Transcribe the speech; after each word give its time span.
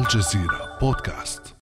الجزيرة 0.00 0.78
بودكاست. 0.80 1.56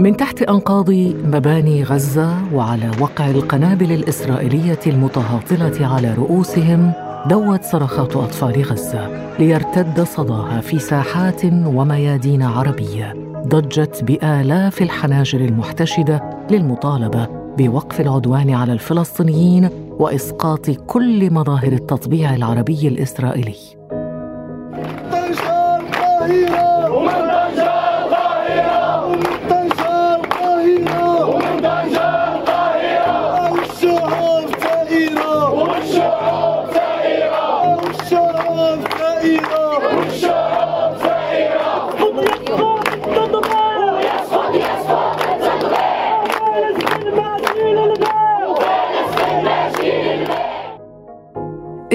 من 0.00 0.16
تحت 0.16 0.42
أنقاض 0.42 0.90
مباني 1.24 1.84
غزة 1.84 2.54
وعلى 2.54 2.90
وقع 3.00 3.30
القنابل 3.30 3.92
الإسرائيلية 3.92 4.78
المتهاطلة 4.86 5.86
على 5.86 6.14
رؤوسهم 6.14 6.92
دوت 7.26 7.62
صرخات 7.62 8.16
أطفال 8.16 8.62
غزة 8.62 9.36
ليرتد 9.38 10.00
صداها 10.00 10.60
في 10.60 10.78
ساحات 10.78 11.44
وميادين 11.44 12.42
عربية 12.42 13.14
ضجت 13.46 14.04
بآلاف 14.04 14.82
الحناجر 14.82 15.40
المحتشدة 15.40 16.46
للمطالبة 16.50 17.28
بوقف 17.58 18.00
العدوان 18.00 18.50
على 18.50 18.72
الفلسطينيين 18.72 19.70
وإسقاط 19.98 20.70
كل 20.70 21.32
مظاهر 21.32 21.72
التطبيع 21.72 22.34
العربي 22.34 22.88
الإسرائيلي. 22.88 23.56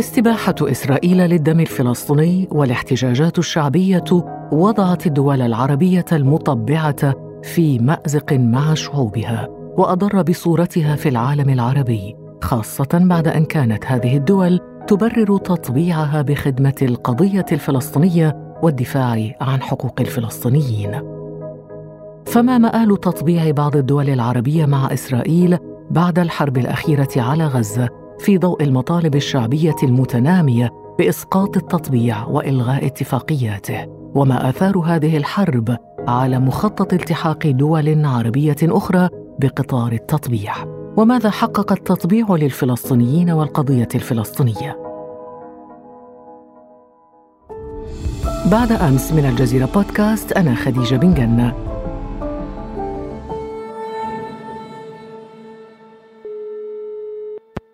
استباحة 0.01 0.55
إسرائيل 0.61 1.17
للدم 1.17 1.59
الفلسطيني 1.59 2.47
والاحتجاجات 2.51 3.39
الشعبية 3.39 4.03
وضعت 4.51 5.07
الدول 5.07 5.41
العربية 5.41 6.05
المطبعة 6.11 7.13
في 7.43 7.79
مأزق 7.79 8.33
مع 8.33 8.73
شعوبها 8.73 9.47
وأضر 9.77 10.21
بصورتها 10.21 10.95
في 10.95 11.09
العالم 11.09 11.49
العربي 11.49 12.15
خاصة 12.43 12.87
بعد 12.93 13.27
أن 13.27 13.45
كانت 13.45 13.85
هذه 13.85 14.17
الدول 14.17 14.59
تبرر 14.87 15.37
تطبيعها 15.37 16.21
بخدمة 16.21 16.75
القضية 16.81 17.45
الفلسطينية 17.51 18.57
والدفاع 18.63 19.31
عن 19.41 19.61
حقوق 19.61 20.01
الفلسطينيين. 20.01 21.01
فما 22.25 22.57
مآل 22.57 22.97
تطبيع 22.97 23.51
بعض 23.51 23.75
الدول 23.75 24.09
العربية 24.09 24.65
مع 24.65 24.93
إسرائيل 24.93 25.57
بعد 25.91 26.19
الحرب 26.19 26.57
الأخيرة 26.57 27.09
على 27.17 27.47
غزة 27.47 28.00
في 28.21 28.37
ضوء 28.37 28.63
المطالب 28.63 29.15
الشعبية 29.15 29.75
المتنامية 29.83 30.69
بإسقاط 30.99 31.57
التطبيع 31.57 32.25
وإلغاء 32.25 32.85
اتفاقياته. 32.85 33.85
وما 34.15 34.49
آثار 34.49 34.77
هذه 34.77 35.17
الحرب 35.17 35.77
على 36.07 36.39
مخطط 36.39 36.93
التحاق 36.93 37.47
دول 37.47 38.05
عربية 38.05 38.55
أخرى 38.63 39.09
بقطار 39.39 39.91
التطبيع؟ 39.91 40.53
وماذا 40.97 41.29
حقق 41.29 41.71
التطبيع 41.71 42.25
للفلسطينيين 42.29 43.31
والقضية 43.31 43.87
الفلسطينية؟ 43.95 44.77
بعد 48.51 48.71
أمس 48.71 49.13
من 49.13 49.25
الجزيرة 49.25 49.65
بودكاست 49.65 50.31
أنا 50.31 50.55
خديجة 50.55 50.95
بن 50.95 51.13
جنة. 51.13 51.70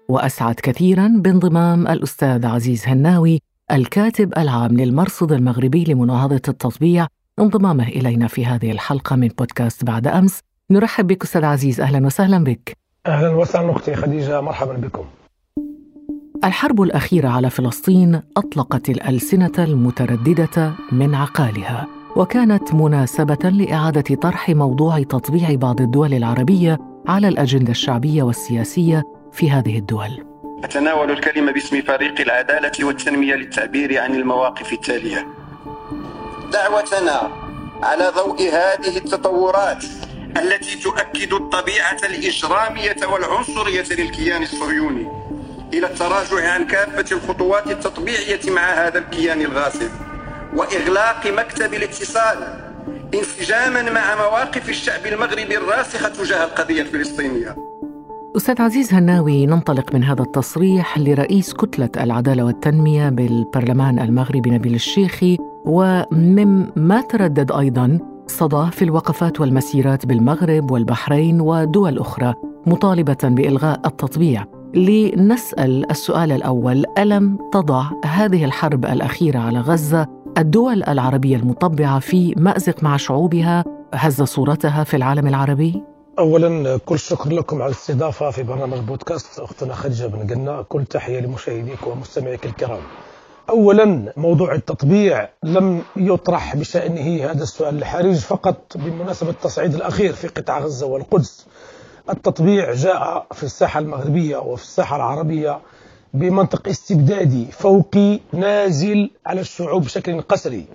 وأسعد 0.10 0.56
كثيرا 0.56 1.14
بانضمام 1.16 1.88
الأستاذ 1.88 2.46
عزيز 2.46 2.84
هناوي 2.88 3.42
الكاتب 3.72 4.38
العام 4.38 4.78
للمرصد 4.78 5.32
المغربي 5.32 5.84
لمناهضة 5.84 6.36
التطبيع. 6.36 7.08
انضمامه 7.40 7.88
إلينا 7.88 8.28
في 8.28 8.46
هذه 8.46 8.72
الحلقة 8.72 9.16
من 9.16 9.28
بودكاست 9.28 9.84
بعد 9.84 10.08
أمس. 10.08 10.40
نرحب 10.72 11.08
بك 11.08 11.24
أستاذ 11.24 11.46
عزيز. 11.46 11.82
أهلا 11.82 12.06
وسهلا 12.06 12.44
بك. 12.44 12.78
أهلا 13.06 13.30
وسهلا 13.30 13.72
أختي 13.72 13.96
خديجة. 13.96 14.42
مرحبا 14.42 14.74
بكم. 14.74 15.04
الحرب 16.44 16.82
الأخيرة 16.82 17.30
على 17.30 17.50
فلسطين 17.50 18.22
أطلقت 18.38 18.90
الألسنة 18.90 19.52
المترددة 19.60 20.74
من 20.92 21.16
عقالها 21.16 21.88
وكانت 22.16 22.74
مناسبة 22.74 23.50
لإعادة 23.50 24.16
طرح 24.16 24.50
موضوع 24.50 25.04
تطبيع 25.04 25.56
بعض 25.56 25.82
الدول 25.82 26.14
العربية 26.14 26.78
على 27.08 27.28
الأجندة 27.28 27.72
الشعبية 27.72 28.24
والسياسية 28.24 29.04
في 29.38 29.52
هذه 29.52 29.78
الدول. 29.78 30.26
أتناول 30.64 31.12
الكلمة 31.12 31.52
باسم 31.52 31.82
فريق 31.82 32.22
العدالة 32.22 32.86
والتنمية 32.86 33.36
للتعبير 33.36 34.02
عن 34.02 34.16
المواقف 34.16 34.74
التالية. 34.74 35.28
دعوتنا 36.52 37.32
على 37.84 38.12
ضوء 38.16 38.42
هذه 38.42 38.98
التطورات 38.98 39.84
التي 40.38 40.76
تؤكد 40.76 41.34
الطبيعة 41.34 41.98
الإجرامية 42.04 42.96
والعنصرية 43.12 43.86
للكيان 43.92 44.44
الصهيوني 44.44 45.08
إلى 45.74 45.88
التراجع 45.88 46.52
عن 46.52 46.68
كافة 46.68 47.16
الخطوات 47.16 47.68
التطبيعية 47.68 48.52
مع 48.52 48.62
هذا 48.62 49.00
الكيان 49.00 49.42
الغاصب 49.42 49.90
وإغلاق 50.54 51.28
مكتب 51.28 51.74
الاتصال 51.74 52.38
انسجاما 53.14 53.82
مع 53.82 54.16
مواقف 54.16 54.70
الشعب 54.70 55.06
المغربي 55.06 55.58
الراسخة 55.58 56.10
تجاه 56.10 56.44
القضية 56.44 56.82
الفلسطينية. 56.82 57.67
أستاذ 58.38 58.62
عزيز 58.62 58.94
هناوي 58.94 59.46
ننطلق 59.46 59.94
من 59.96 60.04
هذا 60.04 60.22
التصريح 60.22 60.98
لرئيس 60.98 61.54
كتلة 61.54 61.90
العدالة 61.98 62.44
والتنمية 62.44 63.10
بالبرلمان 63.10 64.00
المغربي 64.00 64.50
نبيل 64.50 64.76
الشيخي 64.76 65.38
ومما 65.66 67.02
تردد 67.02 67.52
أيضا 67.52 68.00
صداه 68.28 68.70
في 68.70 68.82
الوقفات 68.82 69.42
والمسيرات 69.42 70.06
بالمغرب 70.06 70.72
والبحرين 70.72 71.42
ودول 71.42 72.00
أخرى 72.00 72.34
مطالبة 72.66 73.18
بإلغاء 73.24 73.82
التطبيع 73.86 74.46
لنسأل 74.74 75.92
السؤال 75.92 76.32
الأول 76.32 76.86
ألم 76.98 77.38
تضع 77.52 77.84
هذه 78.06 78.46
الحرب 78.46 78.86
الأخيرة 78.86 79.40
على 79.40 79.60
غزة 79.60 80.08
الدول 80.38 80.84
العربية 80.84 81.36
المطبعة 81.36 82.00
في 82.00 82.34
مأزق 82.38 82.84
مع 82.84 82.98
شعوبها 82.98 83.64
هز 83.94 84.22
صورتها 84.22 84.84
في 84.84 84.98
العالم 84.98 85.28
العربي؟ 85.28 85.97
اولا 86.20 86.78
كل 86.78 87.00
شكر 87.00 87.30
لكم 87.30 87.62
على 87.62 87.72
الاستضافة 87.72 88.32
في 88.32 88.44
برنامج 88.44 88.78
بودكاست 88.78 89.40
أختنا 89.40 89.76
خديجة 89.76 90.06
بن 90.06 90.34
قنا 90.34 90.62
كل 90.62 90.86
تحية 90.86 91.20
لمشاهديك 91.20 91.88
ومستمعيك 91.88 92.46
الكرام. 92.46 92.82
اولا 93.50 94.14
موضوع 94.18 94.56
التطبيع 94.56 95.30
لم 95.44 95.82
يطرح 95.96 96.56
بشأنه 96.56 97.32
هذا 97.32 97.44
السؤال 97.44 97.78
الحرج 97.78 98.16
فقط 98.16 98.78
بمناسبة 98.78 99.30
التصعيد 99.30 99.76
الأخير 99.76 100.14
في 100.14 100.28
قطاع 100.28 100.60
غزة 100.60 100.86
والقدس. 100.86 101.48
التطبيع 102.10 102.74
جاء 102.74 103.28
في 103.34 103.44
الساحة 103.44 103.80
المغربية 103.80 104.38
وفي 104.38 104.64
الساحة 104.64 104.96
العربية 104.96 105.60
بمنطق 106.14 106.68
استبدادي 106.68 107.46
فوقي 107.52 108.20
نازل 108.34 109.10
على 109.26 109.42
الشعوب 109.42 109.84
بشكل 109.84 110.22
قسري. 110.22 110.66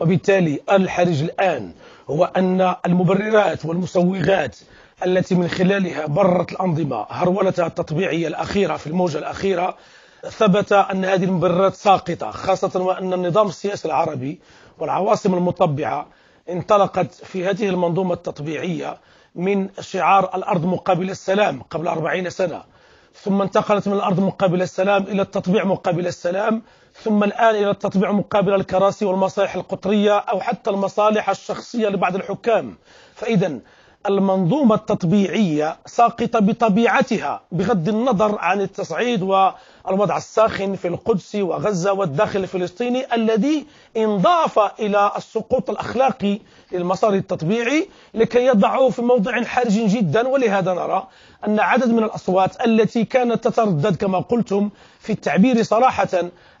وبالتالي 0.00 0.60
الحرج 0.72 1.22
الآن 1.22 1.72
هو 2.10 2.24
أن 2.24 2.74
المبررات 2.86 3.64
والمسوغات 3.64 4.56
التي 5.06 5.34
من 5.34 5.48
خلالها 5.48 6.06
بررت 6.06 6.52
الأنظمة 6.52 7.06
هرولتها 7.10 7.66
التطبيعية 7.66 8.28
الأخيرة 8.28 8.76
في 8.76 8.86
الموجة 8.86 9.18
الأخيرة 9.18 9.76
ثبت 10.22 10.72
أن 10.72 11.04
هذه 11.04 11.24
المبررات 11.24 11.74
ساقطة 11.74 12.30
خاصة 12.30 12.80
وأن 12.82 13.12
النظام 13.12 13.46
السياسي 13.48 13.88
العربي 13.88 14.40
والعواصم 14.78 15.34
المطبعة 15.34 16.06
انطلقت 16.50 17.14
في 17.14 17.46
هذه 17.46 17.68
المنظومة 17.68 18.14
التطبيعية 18.14 18.98
من 19.34 19.68
شعار 19.80 20.30
الأرض 20.34 20.64
مقابل 20.64 21.10
السلام 21.10 21.62
قبل 21.62 21.88
أربعين 21.88 22.30
سنة 22.30 22.62
ثم 23.14 23.42
انتقلت 23.42 23.88
من 23.88 23.94
الأرض 23.94 24.20
مقابل 24.20 24.62
السلام 24.62 25.02
إلى 25.02 25.22
التطبيع 25.22 25.64
مقابل 25.64 26.06
السلام 26.06 26.62
ثم 27.02 27.24
الآن 27.24 27.54
إلى 27.54 27.70
التطبيع 27.70 28.12
مقابل 28.12 28.54
الكراسي 28.54 29.04
والمصالح 29.04 29.54
القطرية 29.54 30.18
أو 30.18 30.40
حتى 30.40 30.70
المصالح 30.70 31.30
الشخصية 31.30 31.88
لبعض 31.88 32.14
الحكام. 32.14 32.78
فإذا 33.14 33.58
المنظومة 34.08 34.74
التطبيعية 34.74 35.76
ساقطة 35.86 36.38
بطبيعتها 36.38 37.40
بغض 37.52 37.88
النظر 37.88 38.38
عن 38.38 38.60
التصعيد 38.60 39.22
والوضع 39.22 40.16
الساخن 40.16 40.74
في 40.74 40.88
القدس 40.88 41.34
وغزة 41.34 41.92
والداخل 41.92 42.40
الفلسطيني 42.40 43.14
الذي 43.14 43.66
انضاف 43.96 44.58
إلى 44.80 45.12
السقوط 45.16 45.70
الأخلاقي 45.70 46.38
للمسار 46.72 47.14
التطبيعي 47.14 47.88
لكي 48.14 48.46
يضعه 48.46 48.88
في 48.88 49.02
موضع 49.02 49.42
حرج 49.44 49.72
جدا. 49.72 50.28
ولهذا 50.28 50.74
نرى 50.74 51.08
أن 51.46 51.60
عدد 51.60 51.88
من 51.88 52.04
الأصوات 52.04 52.66
التي 52.66 53.04
كانت 53.04 53.44
تتردد 53.44 53.96
كما 53.96 54.18
قلتم 54.18 54.70
في 55.00 55.12
التعبير 55.12 55.62
صراحة 55.62 56.08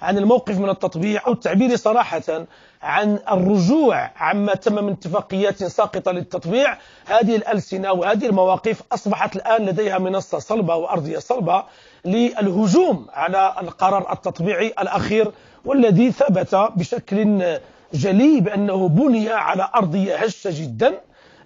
عن 0.02 0.18
الموقف 0.18 0.58
من 0.58 0.68
التطبيع 0.70 1.26
أو 1.26 1.32
التعبير 1.32 1.76
صراحة 1.76 2.46
عن 2.82 3.18
الرجوع 3.30 4.10
عما 4.16 4.54
تم 4.54 4.84
من 4.84 4.92
اتفاقيات 4.92 5.64
ساقطة 5.64 6.12
للتطبيع. 6.12 6.76
هذه 7.06 7.36
الألسنة 7.36 7.92
وهذه 7.92 8.26
المواقف 8.26 8.82
أصبحت 8.92 9.36
الآن 9.36 9.66
لديها 9.66 9.98
منصة 9.98 10.38
صلبة 10.38 10.74
وأرضية 10.74 11.18
صلبة 11.18 11.64
للهجوم 12.04 13.06
على 13.12 13.54
القرار 13.62 14.12
التطبيعي 14.12 14.66
الأخير 14.66 15.32
والذي 15.64 16.12
ثبت 16.12 16.54
بشكل 16.54 17.58
جلي 17.94 18.40
بأنه 18.40 18.88
بني 18.88 19.30
على 19.30 19.68
أرضية 19.74 20.16
هشة 20.16 20.50
جدا 20.62 21.00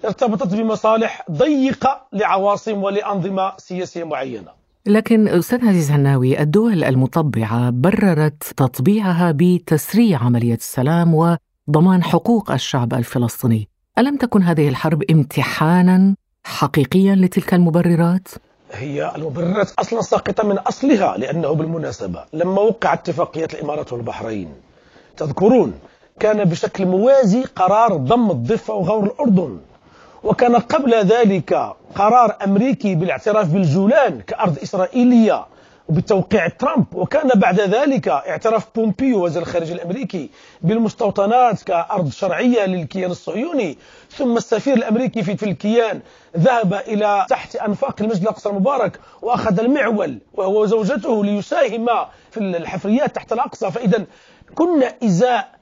ارتبطت 0.05 0.55
بمصالح 0.55 1.23
ضيقة 1.31 2.06
لعواصم 2.12 2.82
ولأنظمة 2.82 3.53
سياسية 3.56 4.05
معينة. 4.05 4.66
لكن 4.87 5.29
أستاذ 5.29 5.69
عزيز 5.69 5.91
هناوي 5.91 6.41
الدول 6.41 6.85
المطبعة 6.85 7.71
بررت 7.71 8.43
تطبيعها 8.56 9.33
بتسريع 9.37 10.19
عملية 10.19 10.55
السلام 10.55 11.15
وضمان 11.69 12.03
حقوق 12.05 12.50
الشعب 12.50 12.94
الفلسطيني 12.94 13.69
ألم 13.99 14.17
تكن 14.17 14.43
هذه 14.43 14.69
الحرب 14.69 15.03
امتحانا 15.11 16.15
حقيقيا 16.44 17.15
لتلك 17.15 17.55
المبررات؟ 17.55 18.29
هي 18.73 19.12
المبررات 19.17 19.71
أصلا 19.79 20.03
ساقطة 20.03 20.44
من 20.49 20.59
أصلها 20.59 21.17
لأنه 21.17 21.53
بالمناسبة 21.53 22.25
لما 22.32 22.61
وقع 22.61 22.93
اتفاقية 22.93 23.49
الإمارات 23.55 23.93
والبحرين 23.93 24.49
تذكرون 25.17 25.73
كان 26.21 26.44
بشكل 26.44 26.87
موازي 26.87 27.43
قرار 27.43 27.97
ضم 27.97 28.31
الضفة 28.31 28.75
وغور 28.75 29.05
الأردن 29.05 29.59
وكان 30.25 30.57
قبل 30.57 30.95
ذلك 30.95 31.75
قرار 31.95 32.37
أمريكي 32.45 32.95
بالاعتراف 32.95 33.49
بالجولان 33.49 34.21
كأرض 34.21 34.59
إسرائيلية 34.63 35.47
وبتوقيع 35.89 36.49
ترامب. 36.49 36.85
وكان 36.95 37.29
بعد 37.35 37.61
ذلك 37.61 38.09
اعتراف 38.09 38.67
بومبيو 38.75 39.25
وزير 39.25 39.43
الخارجية 39.43 39.75
الأمريكي 39.75 40.31
بالمستوطنات 40.63 41.63
كأرض 41.63 42.11
شرعية 42.11 42.67
للكيان 42.67 43.11
الصهيوني. 43.11 43.79
ثم 44.11 44.37
السفير 44.37 44.77
الأمريكي 44.77 45.23
في, 45.23 45.37
في 45.37 45.43
الكيان 45.43 46.01
ذهب 46.37 46.75
إلى 46.75 47.27
تحت 47.29 47.57
أنفاق 47.57 47.97
المسجد 48.01 48.23
الأقصى 48.23 48.49
المبارك 48.49 49.01
وأخذ 49.23 49.61
المعول 49.61 50.19
وهو 50.35 50.63
وزوجته 50.63 51.25
ليساهم 51.25 51.87
في 52.31 52.41
الحفريات 52.41 53.15
تحت 53.15 53.33
الأقصى. 53.33 53.71
فإذا 53.71 54.05
كنا 54.55 54.95
إزاء 55.05 55.56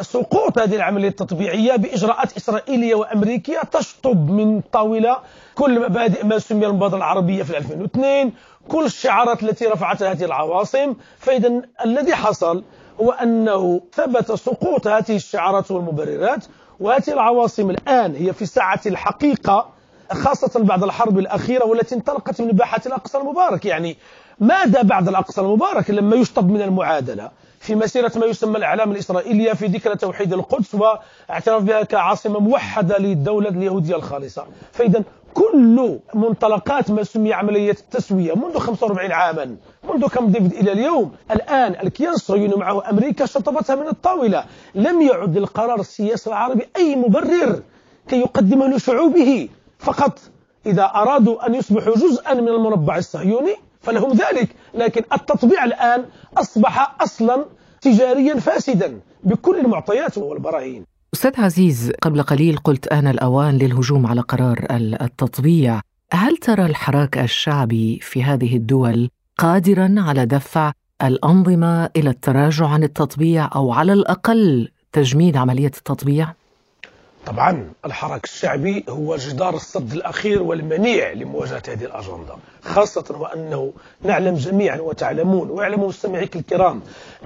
سقوط 0.00 0.58
هذه 0.58 0.76
العملية 0.76 1.08
التطبيعية 1.08 1.76
بإجراءات 1.76 2.36
إسرائيلية 2.36 2.94
وأمريكية 2.94 3.60
تشطب 3.72 4.30
من 4.30 4.60
طاولة 4.60 5.18
كل 5.54 5.80
مبادئ 5.80 6.24
ما 6.26 6.38
سمي 6.38 6.66
المبادرة 6.66 6.96
العربية 6.96 7.42
في 7.42 7.58
2002 7.58 8.32
كل 8.68 8.84
الشعارات 8.84 9.42
التي 9.42 9.66
رفعتها 9.66 10.12
هذه 10.12 10.24
العواصم. 10.24 10.94
فإذا 11.18 11.62
الذي 11.84 12.14
حصل 12.14 12.64
هو 13.00 13.10
أنه 13.10 13.80
ثبت 13.92 14.32
سقوط 14.32 14.86
هذه 14.86 15.16
الشعارات 15.16 15.70
والمبررات 15.70 16.44
وهذه 16.80 17.10
العواصم 17.12 17.70
الآن 17.70 18.14
هي 18.16 18.32
في 18.32 18.46
ساعة 18.46 18.80
الحقيقة 18.86 19.68
خاصة 20.12 20.60
بعد 20.60 20.82
الحرب 20.82 21.18
الأخيرة 21.18 21.64
والتي 21.64 21.94
انطلقت 21.94 22.40
من 22.40 22.48
باحة 22.48 22.80
الأقصى 22.86 23.18
المبارك. 23.18 23.64
يعني 23.64 23.96
ماذا 24.40 24.82
بعد 24.82 25.08
الأقصى 25.08 25.40
المبارك 25.40 25.90
لما 25.90 26.16
يشطب 26.16 26.50
من 26.50 26.62
المعادلة؟ 26.62 27.30
في 27.60 27.74
مسيرة 27.74 28.12
ما 28.16 28.26
يسمى 28.26 28.58
الإعلام 28.58 28.92
الإسرائيلية 28.92 29.52
في 29.52 29.66
ذكرى 29.66 29.96
توحيد 29.96 30.32
القدس 30.32 30.74
واعتراف 30.74 31.62
بها 31.62 31.82
كعاصمة 31.82 32.40
موحدة 32.40 32.98
للدولة 32.98 33.48
اليهودية 33.48 33.96
الخالصة. 33.96 34.46
فإذا 34.72 35.02
كل 35.34 35.98
منطلقات 36.14 36.90
ما 36.90 37.02
سمي 37.04 37.32
عملية 37.32 37.70
التسوية 37.70 38.34
منذ 38.34 38.58
45 38.58 39.12
عاما 39.12 39.56
منذ 39.94 40.06
كم 40.08 40.26
ديفيد 40.26 40.52
إلى 40.52 40.72
اليوم 40.72 41.12
الآن 41.30 41.76
الكيان 41.82 42.12
الصهيوني 42.12 42.56
معه 42.56 42.90
أمريكا 42.90 43.26
شطبتها 43.26 43.76
من 43.76 43.88
الطاولة. 43.88 44.44
لم 44.74 45.02
يعد 45.02 45.38
للقرار 45.38 45.80
السياسي 45.80 46.30
العربي 46.30 46.68
أي 46.76 46.96
مبرر 46.96 47.62
كي 48.08 48.20
يقدمه 48.20 48.68
لشعوبه. 48.68 49.48
فقط 49.78 50.18
إذا 50.66 50.84
أرادوا 50.84 51.46
أن 51.46 51.54
يصبحوا 51.54 51.94
جزءا 51.94 52.34
من 52.34 52.48
المربع 52.48 52.96
الصهيوني 52.96 53.56
فلهم 53.88 54.12
ذلك. 54.12 54.48
لكن 54.74 55.02
التطبيع 55.12 55.64
الآن 55.64 56.04
أصبح 56.36 56.96
أصلا 57.00 57.44
تجاريا 57.80 58.34
فاسدا 58.34 59.00
بكل 59.24 59.58
المعطيات 59.58 60.18
والبراهين. 60.18 60.84
أستاذ 61.14 61.40
عزيز 61.40 61.92
قبل 62.02 62.22
قليل 62.22 62.56
قلت 62.56 62.86
آن 62.86 63.06
الأوان 63.06 63.58
للهجوم 63.58 64.06
على 64.06 64.20
قرار 64.20 64.66
التطبيع. 64.70 65.80
هل 66.12 66.36
ترى 66.36 66.66
الحراك 66.66 67.18
الشعبي 67.18 67.98
في 68.02 68.22
هذه 68.22 68.56
الدول 68.56 69.08
قادرا 69.38 69.94
على 69.98 70.26
دفع 70.26 70.72
الأنظمة 71.02 71.90
إلى 71.96 72.10
التراجع 72.10 72.66
عن 72.66 72.82
التطبيع 72.82 73.50
أو 73.54 73.72
على 73.72 73.92
الأقل 73.92 74.68
تجميد 74.92 75.36
عملية 75.36 75.66
التطبيع؟ 75.66 76.34
طبعا 77.26 77.72
الحراك 77.84 78.24
الشعبي 78.24 78.84
هو 78.88 79.16
جدار 79.16 79.54
الصد 79.54 79.92
الأخير 79.92 80.42
والمنيع 80.42 81.12
لمواجهة 81.12 81.62
هذه 81.68 81.84
الأجندة 81.84 82.34
خاصة 82.62 83.04
وأنه 83.18 83.72
نعلم 84.02 84.34
جميعا 84.34 84.78
وتعلمون 84.80 85.50
ويعلم 85.50 85.82
مستمعيك 85.84 86.36
الكرام 86.36 86.80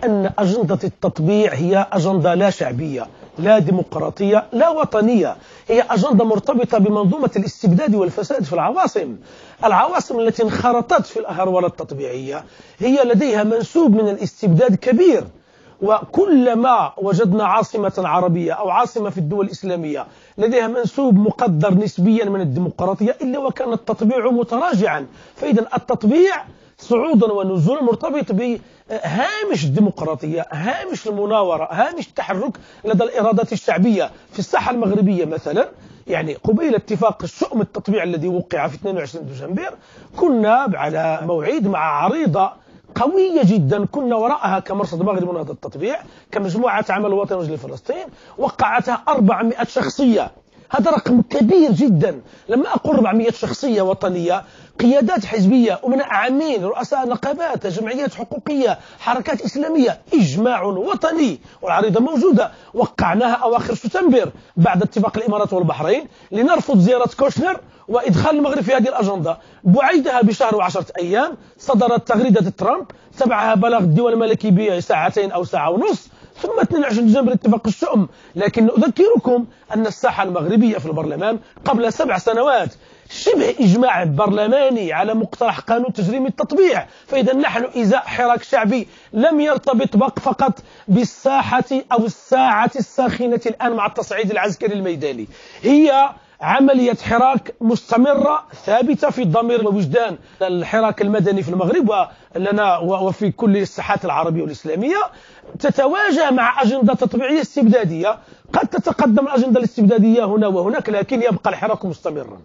أن 0.05 0.31
أجندة 0.39 0.79
التطبيع 0.85 1.55
هي 1.55 1.87
أجندة 1.93 2.35
لا 2.35 2.51
شعبية 2.51 3.07
لا 3.39 3.59
ديمقراطية 3.59 4.47
لا 4.53 4.69
وطنية 4.69 5.37
هي 5.69 5.81
أجندة 5.91 6.25
مرتبطة 6.25 6.79
بمنظومة 6.79 7.31
الاستبداد 7.37 7.95
والفساد 7.95 8.45
في 8.45 8.53
العواصم. 8.53 9.17
العواصم 9.65 10.21
التي 10.21 10.43
انخرطت 10.43 11.07
في 11.07 11.19
الأهرولة 11.19 11.67
التطبيعية 11.67 12.45
هي 12.79 13.05
لديها 13.05 13.45
منسوب 13.45 13.91
من 13.95 14.09
الاستبداد 14.09 14.75
كبير 14.75 15.25
وكلما 15.83 16.93
وجدنا 16.97 17.45
عاصمة 17.45 17.93
عربية 17.99 18.53
أو 18.53 18.71
عاصمة 18.71 19.11
في 19.11 19.19
الدول 19.19 19.47
الإسلامية 19.47 20.07
لديها 20.39 20.67
منسوب 20.67 21.15
مقدر 21.15 21.75
نسبيا 21.75 22.25
من 22.25 22.41
الديمقراطية 22.41 23.17
إلا 23.23 23.39
وكان 23.39 23.73
التطبيع 23.73 24.31
متراجعا. 24.31 25.07
فإذا 25.37 25.67
التطبيع 25.77 26.35
صعودا 26.79 27.33
ونزولا 27.33 27.83
مرتبط 27.83 28.33
بهامش 28.33 29.65
الديمقراطية 29.65 30.47
هامش 30.53 31.09
المناورة 31.09 31.69
هامش 31.73 32.09
التحرك 32.09 32.53
لدى 32.85 33.05
الإرادات 33.05 33.53
الشعبية. 33.53 34.11
في 34.33 34.39
الساحة 34.39 34.71
المغربية 34.71 35.25
مثلا 35.25 35.69
يعني 36.07 36.35
قبيل 36.35 36.75
اتفاق 36.75 37.23
الشؤم 37.23 37.61
التطبيع 37.61 38.03
الذي 38.03 38.29
وقع 38.29 38.67
في 38.69 38.75
22 38.75 39.27
دجنبر 39.27 39.75
كنا 40.17 40.67
على 40.75 41.21
موعد 41.23 41.67
مع 41.67 41.79
عريضة 42.05 42.53
قوية 42.95 43.43
جدا. 43.45 43.85
كنا 43.85 44.17
وراءها 44.17 44.59
كمرصد 44.59 45.03
مغرب 45.03 45.31
مناهضة 45.31 45.53
التطبيع 45.53 45.97
كمجموعة 46.33 46.85
عمل 46.91 47.13
وطني 47.13 47.57
فلسطين 47.57 48.07
وقعتها 48.39 49.03
400 49.09 49.65
شخصية. 49.65 50.31
هذا 50.71 50.91
رقم 50.91 51.23
كبير 51.23 51.73
جدا. 51.73 52.21
لما 52.49 52.69
أقول 52.69 52.97
400 52.97 53.31
شخصية 53.31 53.83
وطنية. 53.83 54.43
قيادات 54.83 55.25
حزبية 55.25 55.81
أمناء 55.87 56.07
عامين 56.07 56.65
رؤساء 56.65 57.09
نقابات 57.09 57.67
جمعيات 57.67 58.15
حقوقية 58.15 58.79
حركات 59.01 59.41
إسلامية 59.41 60.01
إجماع 60.15 60.63
وطني 60.63 61.41
والعريضة 61.63 62.01
موجودة. 62.01 62.51
وقعناها 62.75 63.35
أواخر 63.35 63.75
سبتمبر 63.75 64.31
بعد 64.57 64.83
اتفاق 64.83 65.19
الإمارات 65.19 65.53
والبحرين 65.53 66.09
لنرفض 66.31 66.79
زيارة 66.79 67.11
كوشنر 67.19 67.61
وإدخال 67.89 68.37
المغرب 68.37 68.63
في 68.63 68.73
هذه 68.73 68.89
الأجندة. 68.89 69.39
بعيدها 69.65 70.23
بشهر 70.23 70.57
وعشرة 70.57 70.87
أيام 70.99 71.37
صدرت 71.59 72.09
تغريدة 72.09 72.51
ترامب 72.51 72.87
تبعها 73.19 73.55
بلغ 73.55 73.79
الدول 73.79 74.13
الملكي 74.13 74.51
بساعتين 74.51 75.33
أو 75.33 75.45
ساعة 75.45 75.71
ونصف 75.71 76.09
ثم 76.37 76.61
22 76.61 77.07
ديسمبر 77.07 77.33
اتفاق 77.33 77.67
الشؤم 77.67 78.09
لكن 78.37 78.69
أذكركم 78.71 79.45
أن 79.75 79.87
الساحة 79.87 80.23
المغربية 80.23 80.79
في 80.79 80.87
البرلمان 80.87 81.39
قبل 81.65 81.93
سبع 81.93 82.19
سنوات 82.19 82.75
شبه 83.11 83.55
إجماع 83.61 84.05
برلماني 84.05 84.93
على 84.93 85.15
مقترح 85.15 85.61
قانون 85.61 85.93
تجريم 85.93 86.27
التطبيع. 86.27 86.87
فإذا 87.07 87.35
نحن 87.35 87.65
إزاء 87.77 88.01
حراك 88.01 88.43
شعبي 88.43 88.89
لم 89.13 89.41
يرتبط 89.41 90.19
فقط 90.19 90.59
بالساحة 90.89 91.65
أو 91.93 92.07
الساعة 92.07 92.71
الساخنة 92.77 93.41
الآن 93.47 93.73
مع 93.73 93.87
التصعيد 93.87 94.31
العسكري 94.31 94.75
الميداني. 94.75 95.27
هي 95.63 96.11
عملية 96.43 96.95
حراك 96.95 97.55
مستمرة 97.61 98.45
ثابتة 98.65 99.11
في 99.11 99.23
الضمير 99.23 99.67
والوجدان 99.67 100.17
الحراك 100.43 101.03
المدني 101.03 101.43
في 101.43 101.49
المغرب 101.49 101.91
ولنا 102.37 102.79
وفي 102.79 103.31
كل 103.31 103.57
الساحات 103.57 104.05
العربية 104.05 104.43
والإسلامية 104.43 104.97
تتواجه 105.61 106.31
مع 106.31 106.63
أجندة 106.63 106.95
تطبيعية 106.95 107.41
استبدادية. 107.41 108.19
قد 108.53 108.69
تتقدم 108.69 109.27
الأجندة 109.27 109.59
الاستبدادية 109.59 110.25
هنا 110.25 110.47
وهناك 110.47 110.89
لكن 110.89 111.23
يبقى 111.23 111.51
الحراك 111.51 111.85
مستمرا. 111.85 112.41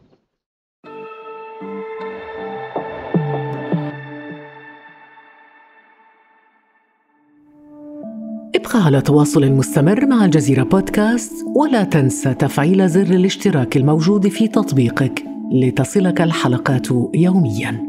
ابقى 8.57 8.83
على 8.85 9.01
تواصل 9.01 9.51
مستمر 9.51 10.05
مع 10.05 10.25
الجزيرة 10.25 10.63
بودكاست 10.63 11.33
ولا 11.55 11.83
تنسى 11.83 12.33
تفعيل 12.33 12.89
زر 12.89 13.01
الاشتراك 13.15 13.77
الموجود 13.77 14.27
في 14.27 14.47
تطبيقك 14.47 15.23
لتصلك 15.51 16.21
الحلقات 16.21 16.87
يومياً. 17.15 17.87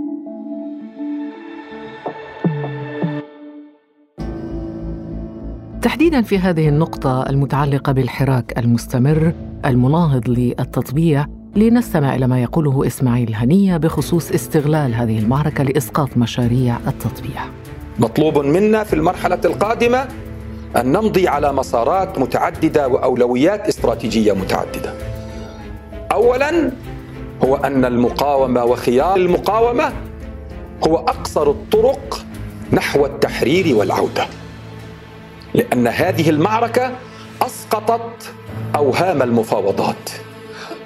تحديدا 5.82 6.22
في 6.22 6.38
هذه 6.38 6.68
النقطة 6.68 7.22
المتعلقة 7.22 7.92
بالحراك 7.92 8.58
المستمر 8.58 9.32
المناهض 9.64 10.28
للتطبيع 10.28 11.26
لنستمع 11.56 12.14
إلى 12.14 12.26
ما 12.26 12.42
يقوله 12.42 12.86
إسماعيل 12.86 13.34
هنية 13.34 13.76
بخصوص 13.76 14.30
استغلال 14.30 14.94
هذه 14.94 15.18
المعركة 15.18 15.64
لإسقاط 15.64 16.16
مشاريع 16.16 16.76
التطبيع 16.86 17.44
مطلوب 17.98 18.38
منا 18.38 18.84
في 18.84 18.92
المرحلة 18.92 19.40
القادمة 19.44 20.08
أن 20.76 20.92
نمضي 20.92 21.28
على 21.28 21.52
مسارات 21.52 22.18
متعددة 22.18 22.88
وأولويات 22.88 23.68
استراتيجية 23.68 24.32
متعددة. 24.32 24.94
اولا 26.12 26.72
هو 27.44 27.56
أن 27.56 27.84
المقاومة 27.84 28.64
وخيار 28.64 29.16
المقاومة 29.16 29.92
هو 30.86 30.96
أقصر 30.96 31.50
الطرق 31.50 32.26
نحو 32.72 33.06
التحرير 33.06 33.76
والعودة. 33.76 34.26
لأن 35.54 35.86
هذه 35.86 36.30
المعركة 36.30 36.90
أسقطت 37.42 38.32
أوهام 38.76 39.22
المفاوضات. 39.22 40.10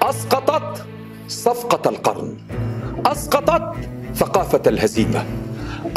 أسقطت 0.01 0.85
صفقة 1.27 1.89
القرن. 1.89 2.37
أسقطت 3.05 3.75
ثقافة 4.15 4.61
الهزيمة. 4.67 5.25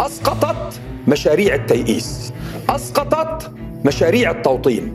أسقطت 0.00 0.80
مشاريع 1.08 1.54
التيئيس. 1.54 2.32
أسقطت 2.70 3.35
مشاريع 3.86 4.30
التوطين 4.30 4.92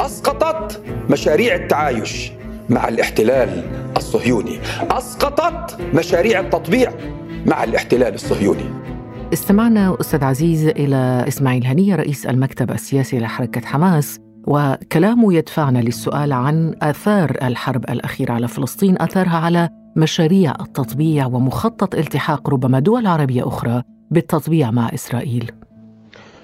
أسقطت 0.00 0.82
مشاريع 1.10 1.54
التعايش 1.54 2.32
مع 2.68 2.88
الاحتلال 2.88 3.62
الصهيوني 3.96 4.58
أسقطت 4.90 5.78
مشاريع 5.94 6.40
التطبيع 6.40 6.92
مع 7.46 7.64
الاحتلال 7.64 8.14
الصهيوني. 8.14 8.64
استمعنا 9.32 9.96
أستاذ 10.00 10.24
عزيز 10.24 10.66
إلى 10.66 11.24
إسماعيل 11.28 11.66
هنية 11.66 11.94
رئيس 11.94 12.26
المكتب 12.26 12.70
السياسي 12.70 13.18
لحركة 13.18 13.60
حماس 13.60 14.18
وكلامه 14.46 15.34
يدفعنا 15.34 15.78
للسؤال 15.78 16.32
عن 16.32 16.74
آثار 16.82 17.36
الحرب 17.42 17.84
الأخيرة 17.84 18.32
على 18.32 18.48
فلسطين 18.48 19.02
آثارها 19.02 19.36
على 19.36 19.68
مشاريع 19.96 20.54
التطبيع 20.60 21.26
ومخطط 21.26 21.94
التحاق 21.94 22.50
ربما 22.50 22.78
دول 22.78 23.06
عربية 23.06 23.48
أخرى 23.48 23.82
بالتطبيع 24.10 24.70
مع 24.70 24.88
إسرائيل. 24.94 25.52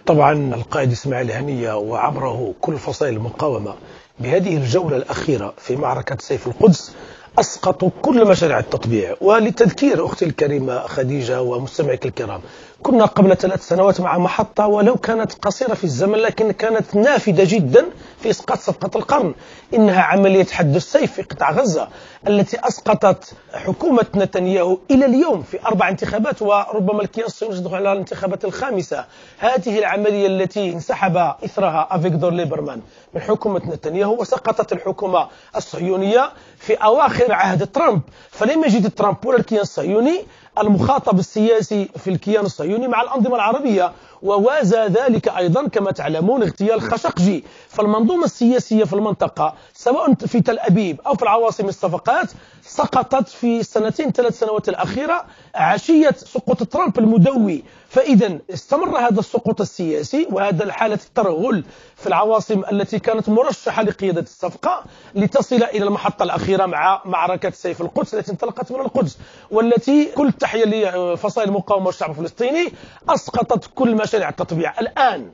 طبعا 0.06 0.54
القائد 0.54 0.92
إسماعيل 0.92 1.30
هنية 1.30 1.76
وعبره 1.76 2.54
كل 2.60 2.76
فصائل 2.78 3.14
المقاومة 3.16 3.75
بهذه 4.20 4.56
الجولة 4.56 4.96
الأخيرة 4.96 5.54
في 5.58 5.76
معركة 5.76 6.16
سيف 6.20 6.46
القدس 6.46 6.92
أسقطوا 7.38 7.90
كل 8.02 8.28
مشاريع 8.28 8.58
التطبيع 8.58 9.14
وللتذكير 9.20 10.06
أختي 10.06 10.25
الكريمة 10.25 10.78
خديجة 10.86 11.42
ومستمعيك 11.42 12.06
الكرام 12.06 12.40
كنا 12.83 13.04
قبل 13.04 13.37
ثلاث 13.37 13.68
سنوات 13.68 14.00
مع 14.00 14.18
محطة 14.18 14.66
ولو 14.66 14.97
كانت 14.97 15.33
قصيرة 15.33 15.75
في 15.75 15.85
الزمن 15.85 16.18
لكن 16.18 16.50
كانت 16.52 16.95
نافذة 16.97 17.45
جدا 17.56 17.87
في 18.21 18.30
إسقاط 18.30 18.59
صفقة 18.59 18.99
القرن. 18.99 19.35
إنها 19.75 20.02
عملية 20.02 20.45
حد 20.45 20.75
السيف 20.75 21.12
في 21.12 21.23
قطاع 21.23 21.50
غزة 21.52 21.88
التي 22.28 22.59
أسقطت 22.68 23.33
حكومة 23.54 24.06
نتنياهو 24.16 24.78
إلى 24.90 25.06
اليوم 25.06 25.42
في 25.42 25.66
أربع 25.66 25.88
انتخابات 25.88 26.42
وربما 26.42 27.02
الكيان 27.02 27.26
الصهيوني 27.26 27.59
يدخل 27.59 27.75
على 27.75 27.92
الانتخابات 27.92 28.45
الخامسة. 28.45 29.04
هذه 29.38 29.78
العملية 29.78 30.26
التي 30.26 30.73
انسحب 30.73 31.16
إثرها 31.16 31.88
أفيكدور 31.90 32.30
ليبرمان 32.33 32.80
من 33.14 33.21
حكومة 33.21 33.62
نتنياهو 33.66 34.21
وسقطت 34.21 34.73
الحكومة 34.73 35.28
الصهيونية 35.56 36.30
في 36.59 36.75
أواخر 36.75 37.33
عهد 37.33 37.66
ترامب. 37.73 38.00
فلم 38.30 38.64
يجد 38.64 38.90
ترامب 38.90 39.26
ولا 39.26 39.38
الكيان 39.38 39.61
الصهيوني 39.61 40.25
المخاطب 40.58 41.18
السياسي 41.18 41.88
في 41.96 42.10
الكيان 42.10 42.44
الصهيوني 42.44 42.88
مع 42.88 43.02
الأنظمة 43.02 43.34
العربية 43.34 43.92
ووازى 44.23 44.87
ذلك 44.87 45.28
أيضا 45.28 45.68
كما 45.68 45.90
تعلمون 45.90 46.42
اغتيال 46.42 46.80
خشقجي 46.82 47.44
فالمنظومة 47.68 48.25
السياسية 48.25 48.85
في 48.85 48.92
المنطقة 48.92 49.54
سواء 49.75 50.14
في 50.14 50.40
تل 50.40 50.58
أبيب 50.58 51.00
أو 51.06 51.14
في 51.14 51.23
العواصم 51.23 51.68
الصفقات 51.68 52.30
سقطت 52.62 53.28
في 53.28 53.61
السنتين 53.61 54.12
ثلاث 54.12 54.38
سنوات 54.38 54.68
الأخيرة 54.68 55.25
عشية 55.54 56.11
سقوط 56.16 56.62
ترامب 56.62 56.99
المدوي. 56.99 57.62
فإذا 57.88 58.38
استمر 58.54 58.99
هذا 58.99 59.20
السقوط 59.20 59.61
السياسي 59.61 60.26
وهذا 60.32 60.64
الحالة 60.64 60.94
الترهل 60.94 61.64
في 61.96 62.06
العواصم 62.06 62.62
التي 62.73 62.99
كانت 62.99 63.28
مرشحة 63.28 63.82
لقيادة 63.82 64.20
الصفقة 64.20 64.85
لتصل 65.14 65.56
إلى 65.62 65.85
المحطة 65.85 66.23
الأخيرة 66.23 66.66
مع 66.66 67.02
معركة 67.04 67.50
سيف 67.50 67.80
القدس 67.80 68.14
التي 68.14 68.32
انطلقت 68.32 68.73
من 68.73 68.80
القدس 68.80 69.18
والتي 69.50 70.04
كل 70.04 70.32
تحية 70.32 70.64
لفصائل 70.64 71.49
المقاومة 71.49 71.87
والشعب 71.87 72.11
الفلسطيني 72.11 72.73
أسقطت 73.08 73.70
كل 73.75 73.94
مشاريع 74.06 74.28
التطبيع 74.28 74.80
الآن 74.80 75.30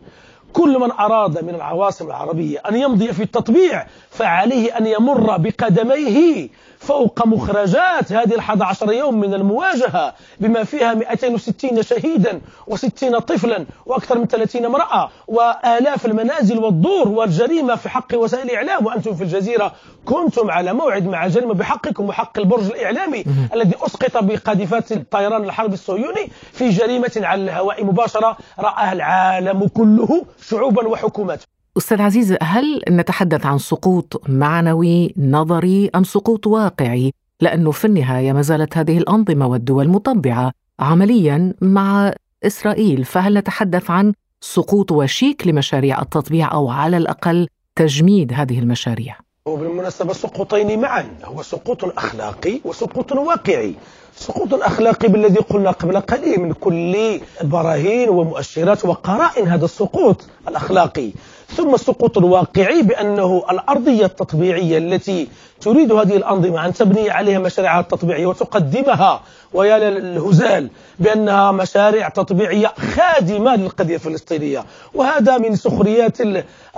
كل 0.53 0.79
من 0.79 0.91
أراد 0.93 1.45
من 1.45 1.55
العواصم 1.55 2.07
العربية 2.07 2.59
أن 2.69 2.77
يمضي 2.77 3.13
في 3.13 3.23
التطبيع 3.23 3.87
فعليه 4.11 4.79
أن 4.79 4.87
يمر 4.87 5.37
بقدميه 5.37 6.49
فوق 6.79 7.27
مخرجات 7.27 8.13
هذه 8.13 8.35
الحادة 8.35 8.67
عشر 8.67 8.93
يوم 8.93 9.21
من 9.21 9.35
المواجهة 9.35 10.15
بما 10.41 10.65
فيها 10.65 10.95
260 10.95 11.83
شهيدا 11.83 12.41
و60 12.71 13.19
طفلا 13.19 13.67
وأكثر 13.87 14.19
من 14.19 14.27
30 14.27 14.65
امرأة 14.65 15.11
وآلاف 15.29 16.07
المنازل 16.07 16.59
والدور 16.59 17.09
والجريمة 17.09 17.75
في 17.77 17.89
حق 17.89 18.15
وسائل 18.15 18.51
الإعلام. 18.51 18.87
وأنتم 18.87 19.15
في 19.15 19.23
الجزيرة 19.25 19.73
كنتم 20.05 20.51
على 20.51 20.73
موعد 20.73 21.07
مع 21.07 21.27
جريمة 21.27 21.55
بحقكم 21.55 22.09
وحق 22.09 22.39
البرج 22.39 22.65
الإعلامي 22.67 23.25
الذي 23.55 23.75
أسقط 23.87 24.25
بقاذفات 24.25 24.93
الطيران 24.93 25.45
الحرب 25.45 25.73
الصهيوني 25.73 26.29
في 26.53 26.69
جريمة 26.71 27.13
على 27.17 27.43
الهواء 27.45 27.85
مباشرة 27.85 28.37
رآها 28.59 28.93
العالم 28.93 29.69
كله 29.69 30.25
شعوبا 30.43 30.89
وحكومات 30.89 31.43
أستاذ 31.77 32.03
عزيز 32.03 32.37
هل 32.43 32.83
نتحدث 32.89 33.47
عن 33.47 33.59
سقوط 33.59 34.23
معنوي 34.29 35.15
نظري 35.17 35.91
أم 35.95 36.05
سقوط 36.05 36.47
واقعي؟ 36.47 37.13
لأنه 37.41 37.71
في 37.71 37.85
النهاية 37.85 38.33
ما 38.33 38.43
زالت 38.43 38.79
هذه 38.79 38.99
الأنظمة 38.99 39.47
والدول 39.47 39.89
مطبعة 39.89 40.53
عمليا 40.81 41.55
مع 41.61 42.13
إسرائيل 42.45 43.05
فهل 43.05 43.39
نتحدث 43.39 43.91
عن 43.91 44.13
سقوط 44.41 44.93
وشيك 44.93 45.47
لمشاريع 45.47 46.03
التطبيع 46.03 46.53
أو 46.53 46.71
على 46.71 46.97
الأقل 46.97 47.49
تجميد 47.77 48.33
هذه 48.33 48.59
المشاريع؟ 48.59 49.17
وبالمناسبة 49.47 50.13
سقوطين 50.13 50.81
معا 50.81 51.19
هو 51.25 51.43
سقوط 51.43 51.85
أخلاقي 51.85 52.61
وسقوط 52.65 53.13
واقعي 53.13 53.75
سقوط 54.23 54.55
أخلاقي 54.55 55.09
بالذي 55.09 55.37
قلنا 55.50 55.71
قبل 55.71 56.00
قليل 56.00 56.41
من 56.41 56.52
كل 56.52 57.21
براهين 57.43 58.09
ومؤشرات 58.09 58.85
وقرائن 58.85 59.49
هذا 59.49 59.64
السقوط 59.64 60.26
الأخلاقي. 60.49 61.11
ثم 61.57 61.75
السقوط 61.75 62.19
الواقعي 62.19 62.83
بأنه 62.83 63.45
الأرضية 63.51 64.07
التطبيعية 64.07 64.79
التي 64.79 65.29
تريد 65.61 65.93
هذه 65.93 66.17
الأنظمة 66.17 66.67
أن 66.67 66.73
تبني 66.73 67.11
عليها 67.11 67.39
مشاريعها 67.39 67.81
التطبيعية 67.81 68.27
وتقدمها 68.27 69.21
ويا 69.53 69.79
للهزال 69.91 70.71
بأنها 70.99 71.53
مشاريع 71.53 72.09
تطبيعية 72.09 72.73
خادمة 72.95 73.57
للقضية 73.57 73.95
الفلسطينية. 73.95 74.65
وهذا 74.95 75.39
من 75.39 75.57
سخريات 75.57 76.19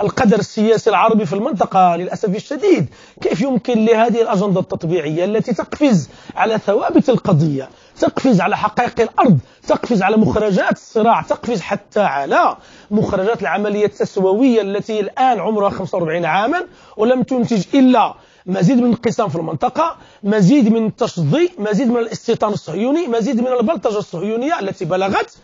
القدر 0.01 0.39
السياسي 0.39 0.89
العربي 0.89 1.25
في 1.25 1.33
المنطقة 1.33 1.95
للأسف 1.95 2.35
الشديد. 2.35 2.85
كيف 3.21 3.41
يمكن 3.41 3.85
لهذه 3.85 4.21
الأجندة 4.21 4.59
التطبيعية 4.59 5.25
التي 5.25 5.53
تقفز 5.53 6.09
على 6.35 6.57
ثوابت 6.57 7.09
القضية؟ 7.09 7.69
تقفز 7.99 8.41
على 8.41 8.57
حقائق 8.57 8.99
الأرض 9.01 9.39
تقفز 9.67 10.01
على 10.01 10.17
مخرجات 10.17 10.71
الصراع 10.71 11.21
تقفز 11.21 11.61
حتى 11.61 11.99
على 12.01 12.57
مخرجات 12.91 13.41
العملية 13.41 13.85
التسووية 13.85 14.61
التي 14.61 14.99
الآن 14.99 15.39
عمرها 15.39 15.69
45 15.69 16.25
عاما 16.25 16.65
ولم 16.97 17.23
تنتج 17.23 17.63
إلا 17.73 18.13
مزيد 18.45 18.77
من 18.77 18.83
الانقسام 18.83 19.29
في 19.29 19.35
المنطقة 19.35 19.95
مزيد 20.23 20.71
من 20.73 20.85
التشظي 20.85 21.49
مزيد 21.59 21.87
من 21.89 21.97
الاستيطان 21.97 22.53
الصهيوني 22.53 23.07
مزيد 23.07 23.41
من 23.41 23.47
البلطجة 23.47 23.97
الصهيونية 23.97 24.59
التي 24.59 24.85
بلغت 24.85 25.37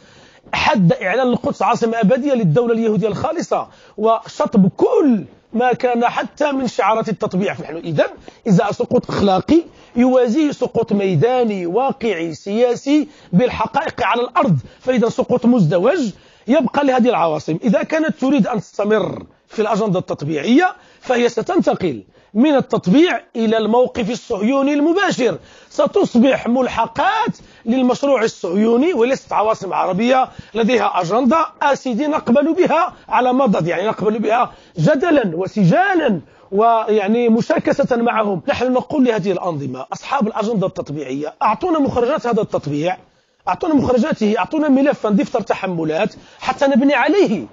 حد 0.54 0.94
إعلان 0.94 1.28
القدس 1.28 1.62
عاصمة 1.62 2.00
أبدية 2.00 2.34
للدولة 2.34 2.74
اليهودية 2.74 3.08
الخالصة 3.08 3.68
وشطب 3.98 4.70
كل 4.78 5.26
ما 5.54 5.74
كان 5.74 6.06
حتى 6.06 6.52
من 6.52 6.68
شعارات 6.68 7.10
التطبيع 7.10 7.54
فنحن 7.54 7.76
إذا 7.76 8.06
إذا 8.48 8.72
سقوط 8.72 9.10
أخلاقي 9.10 9.62
يوازيه 9.96 10.52
سقوط 10.52 10.94
ميداني 10.94 11.66
واقعي 11.66 12.34
سياسي 12.34 13.08
بالحقائق 13.34 14.04
على 14.04 14.22
الأرض. 14.22 14.58
فإذا 14.80 15.10
سقوط 15.10 15.46
مزدوج 15.46 16.12
يبقى 16.48 16.86
لهذه 16.86 17.10
العواصم. 17.10 17.58
إذا 17.64 17.84
كانت 17.84 18.22
تريد 18.22 18.48
أن 18.48 18.60
تستمر 18.60 19.26
في 19.48 19.62
الأجندة 19.62 20.00
التطبيعية 20.00 20.76
فهي 21.02 21.30
ستنتقل 21.30 22.04
من 22.34 22.56
التطبيع 22.56 23.22
إلى 23.36 23.58
الموقف 23.58 24.10
الصهيوني 24.10 24.74
المباشر. 24.74 25.38
ستصبح 25.70 26.48
ملحقات 26.48 27.38
للمشروع 27.66 28.24
الصهيوني 28.24 28.94
وليست 28.94 29.34
عواصم 29.34 29.74
عربية 29.74 30.30
لديها 30.54 31.02
أجندة 31.02 31.46
أسيدي 31.62 32.08
نقبل 32.08 32.54
بها 32.54 32.94
على 33.10 33.34
مضض 33.34 33.68
يعني 33.68 33.88
نقبل 33.88 34.20
بها 34.20 34.52
جدلا 34.80 35.32
وسجالا 35.38 36.22
ويعني 36.52 37.30
مشاكسة 37.30 37.98
معهم. 37.98 38.42
نحن 38.48 38.74
نقول 38.74 39.04
لهذه 39.04 39.32
الأنظمة 39.32 39.86
أصحاب 39.94 40.28
الأجندة 40.28 40.68
التطبيعية 40.68 41.34
أعطونا 41.42 41.80
مخرجات 41.80 42.28
هذا 42.28 42.42
التطبيع. 42.42 42.98
أعطونا 43.48 43.74
مخرجاته 43.74 44.36
أعطونا 44.40 44.70
ملفا 44.70 45.10
دفتر 45.10 45.42
تحملات 45.42 46.14
حتى 46.40 46.68
نبني 46.68 46.94
عليه 46.94 47.46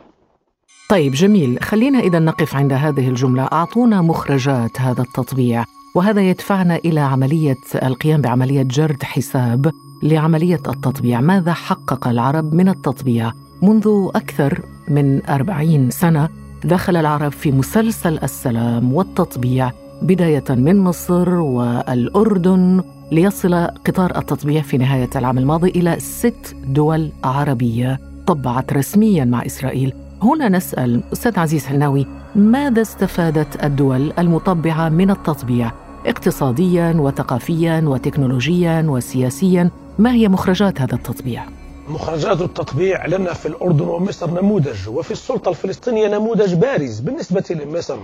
طيب 0.88 1.12
جميل. 1.12 1.58
خلينا 1.62 1.98
إذا 1.98 2.18
نقف 2.18 2.56
عند 2.56 2.72
هذه 2.72 3.08
الجملة. 3.08 3.42
أعطونا 3.42 4.02
مخرجات 4.02 4.80
هذا 4.80 5.02
التطبيع 5.02 5.64
وهذا 5.94 6.20
يدفعنا 6.20 6.76
إلى 6.76 7.00
عملية 7.00 7.58
القيام 7.82 8.20
بعملية 8.20 8.62
جرد 8.62 9.02
حساب 9.02 9.72
لعملية 10.02 10.60
التطبيع. 10.68 11.20
ماذا 11.20 11.52
حقق 11.52 12.08
العرب 12.08 12.54
من 12.54 12.68
التطبيع؟ 12.68 13.32
منذ 13.62 14.08
أكثر 14.14 14.62
من 14.88 15.26
أربعين 15.26 15.90
سنة 15.90 16.28
دخل 16.64 16.96
العرب 16.96 17.32
في 17.32 17.52
مسلسل 17.52 18.18
السلام 18.22 18.92
والتطبيع 18.92 19.70
بداية 20.02 20.44
من 20.50 20.78
مصر 20.78 21.30
والأردن 21.30 22.82
ليصل 23.12 23.54
قطار 23.66 24.18
التطبيع 24.18 24.62
في 24.62 24.78
نهاية 24.78 25.10
العام 25.16 25.38
الماضي 25.38 25.70
إلى 25.70 26.00
ست 26.00 26.56
دول 26.66 27.10
عربية. 27.24 28.00
طبعت 28.26 28.72
رسميا 28.72 29.24
مع 29.24 29.46
إسرائيل. 29.46 29.92
هنا 30.22 30.48
نسأل 30.48 31.02
أستاذ 31.12 31.38
عزيز 31.38 31.66
حناوي 31.66 32.06
ماذا 32.34 32.82
استفادت 32.82 33.64
الدول 33.64 34.12
المطبعة 34.18 34.88
من 34.88 35.10
التطبيع؟ 35.10 35.72
اقتصاديا 36.06 36.94
وثقافيا 36.98 37.82
وتكنولوجيا 37.86 38.84
وسياسيا 38.88 39.70
ما 39.98 40.12
هي 40.12 40.28
مخرجات 40.28 40.80
هذا 40.80 40.94
التطبيع؟ 40.94 41.44
مخرجات 41.88 42.40
التطبيع 42.40 43.06
لنا 43.06 43.34
في 43.34 43.46
الأردن 43.48 43.84
ومصر 43.84 44.30
نموذج 44.30 44.88
وفي 44.88 45.10
السلطة 45.10 45.48
الفلسطينية 45.48 46.08
نموذج 46.08 46.54
بارز 46.54 47.00
بالنسبة 47.00 47.44
لمصر. 47.50 47.98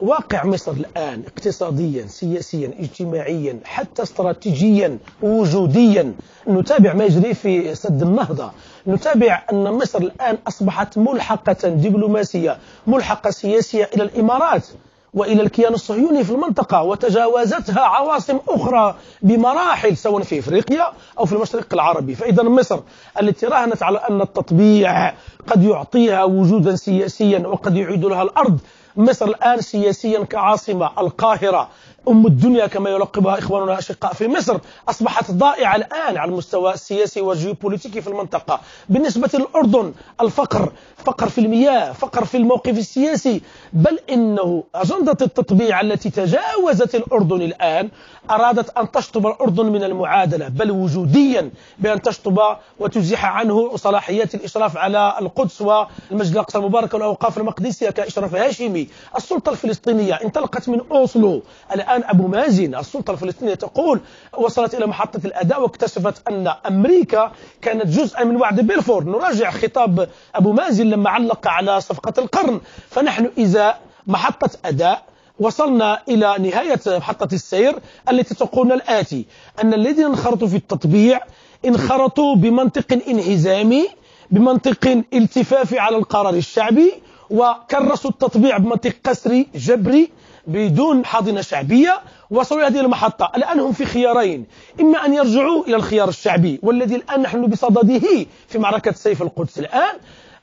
واقع 0.00 0.44
مصر 0.44 0.72
الآن 0.72 1.22
اقتصاديا 1.26 2.06
سياسيا 2.06 2.70
اجتماعيا 2.78 3.58
حتى 3.64 4.02
استراتيجيا 4.02 4.98
وجوديا. 5.22 6.12
نتابع 6.48 6.94
ما 6.94 7.04
يجري 7.04 7.34
في 7.34 7.74
سد 7.74 8.02
النهضة. 8.02 8.50
نتابع 8.88 9.42
أن 9.52 9.72
مصر 9.72 9.98
الآن 9.98 10.38
أصبحت 10.48 10.98
ملحقة 10.98 11.68
دبلوماسية 11.68 12.58
ملحقة 12.86 13.30
سياسية 13.30 13.90
إلى 13.94 14.02
الإمارات 14.02 14.66
وإلى 15.14 15.42
الكيان 15.42 15.74
الصهيوني 15.74 16.24
في 16.24 16.30
المنطقة 16.30 16.82
وتجاوزتها 16.82 17.80
عواصم 17.80 18.38
أخرى 18.48 18.94
بمراحل 19.22 19.96
سواء 19.96 20.22
في 20.22 20.38
إفريقيا 20.38 20.86
أو 21.18 21.24
في 21.24 21.32
المشرق 21.32 21.66
العربي، 21.72 22.14
فإذا 22.14 22.42
مصر 22.42 22.80
التي 23.20 23.46
راهنت 23.46 23.82
على 23.82 23.98
أن 23.98 24.20
التطبيع 24.20 25.12
قد 25.46 25.62
يعطيها 25.64 26.24
وجودا 26.24 26.76
سياسيا 26.76 27.38
وقد 27.38 27.76
يعيد 27.76 28.04
لها 28.04 28.22
الأرض 28.22 28.60
مصر 28.96 29.26
الآن 29.26 29.60
سياسيا 29.60 30.24
كعاصمة 30.24 30.90
القاهرة. 30.98 31.68
أم 32.08 32.26
الدنيا 32.26 32.66
كما 32.66 32.90
يلقبها 32.90 33.38
إخواننا 33.38 33.72
الأشقاء 33.72 34.12
في 34.12 34.28
مصر. 34.28 34.58
أصبحت 34.88 35.30
ضائعة 35.30 35.76
الآن 35.76 36.16
على 36.16 36.30
المستوى 36.30 36.74
السياسي 36.74 37.20
والجيوبوليتيكي 37.20 38.00
في 38.00 38.08
المنطقة. 38.08 38.60
بالنسبة 38.88 39.30
للأردن 39.34 39.92
الفقر 40.20 40.72
فقر 40.96 41.28
في 41.28 41.38
المياه 41.40 41.92
فقر 41.92 42.24
في 42.24 42.36
الموقف 42.36 42.78
السياسي. 42.78 43.40
بل 43.72 43.98
إنه 44.10 44.64
أجندة 44.74 45.16
التطبيع 45.22 45.80
التي 45.80 46.10
تجاوزت 46.10 46.94
الأردن 46.94 47.42
الآن 47.42 47.88
أرادت 48.30 48.78
أن 48.78 48.90
تشطب 48.90 49.26
الأردن 49.26 49.66
من 49.66 49.84
المعادلة 49.84 50.48
بل 50.48 50.70
وجوديا 50.70 51.50
بأن 51.78 52.02
تشطب 52.02 52.40
وتزيح 52.78 53.24
عنه 53.26 53.76
صلاحيات 53.76 54.34
الإشراف 54.34 54.76
على 54.76 55.16
القدس 55.20 55.62
والمسجد 55.62 56.32
الأقصى 56.32 56.58
المبارك 56.58 56.94
والأوقاف 56.94 57.38
المقدسية 57.38 57.90
كإشراف 57.90 58.34
هاشمي. 58.34 58.88
السلطة 59.16 59.50
الفلسطينية 59.50 60.14
انطلقت 60.14 60.68
من 60.68 60.80
أوسلو. 60.92 61.42
الآن 61.72 61.95
أبو 62.04 62.26
مازن 62.26 62.74
السلطة 62.74 63.10
الفلسطينية 63.10 63.54
تقول 63.54 64.00
وصلت 64.38 64.74
إلى 64.74 64.86
محطة 64.86 65.20
الأداء 65.24 65.62
واكتشفت 65.62 66.28
أن 66.28 66.52
أمريكا 66.66 67.32
كانت 67.62 67.86
جزءا 67.86 68.24
من 68.24 68.36
وعد 68.36 68.60
بلفور 68.60 69.04
نراجع 69.04 69.50
خطاب 69.50 70.08
أبو 70.34 70.52
مازن 70.52 70.86
لما 70.86 71.10
علق 71.10 71.48
على 71.48 71.80
صفقة 71.80 72.12
القرن. 72.18 72.60
فنحن 72.90 73.30
إذا 73.38 73.74
محطة 74.06 74.50
أداء 74.64 75.02
وصلنا 75.40 76.02
إلى 76.08 76.36
نهاية 76.38 76.80
محطة 76.86 77.34
السير 77.34 77.78
التي 78.10 78.34
تقول 78.34 78.72
الآتي 78.72 79.26
أن 79.62 79.74
الذين 79.74 80.04
انخرطوا 80.04 80.48
في 80.48 80.56
التطبيع 80.56 81.20
انخرطوا 81.66 82.36
بمنطق 82.36 82.98
انهزامي 83.08 83.88
بمنطق 84.30 85.02
التفاف 85.14 85.74
على 85.74 85.96
القرار 85.96 86.34
الشعبي 86.34 86.92
وكرسوا 87.30 88.10
التطبيع 88.10 88.58
بمنطق 88.58 88.92
قسري 89.04 89.46
جبري. 89.54 90.10
بدون 90.46 91.04
حاضنة 91.04 91.40
شعبية 91.40 92.00
وصلوا 92.30 92.66
هذه 92.66 92.80
المحطة. 92.80 93.32
الآن 93.36 93.60
هم 93.60 93.72
في 93.72 93.84
خيارين. 93.84 94.46
إما 94.80 95.04
أن 95.06 95.14
يرجعوا 95.14 95.64
إلى 95.64 95.76
الخيار 95.76 96.08
الشعبي 96.08 96.60
والذي 96.62 96.96
الآن 96.96 97.22
نحن 97.22 97.46
بصدده 97.46 98.26
في 98.48 98.58
معركة 98.58 98.92
سيف 98.92 99.22
القدس 99.22 99.58
الآن 99.58 99.94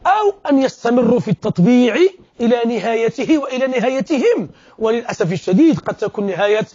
أو 0.06 0.34
أن 0.50 0.62
يستمروا 0.62 1.20
في 1.20 1.32
التطبيع 1.32 1.96
إلى 2.42 2.62
نهايته 2.66 3.38
وإلى 3.38 3.68
نهايتهم. 3.68 4.50
وللأسف 4.80 5.34
الشديد 5.34 5.80
قد 5.80 5.96
تكون 5.96 6.28
نهاية 6.28 6.66